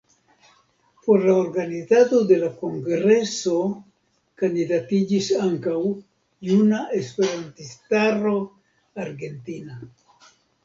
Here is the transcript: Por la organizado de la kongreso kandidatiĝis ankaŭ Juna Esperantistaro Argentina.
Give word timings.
Por 1.05 1.23
la 1.25 1.33
organizado 1.41 2.21
de 2.29 2.37
la 2.43 2.47
kongreso 2.61 3.57
kandidatiĝis 4.43 5.29
ankaŭ 5.47 5.75
Juna 6.49 6.79
Esperantistaro 7.01 8.33
Argentina. 9.05 9.77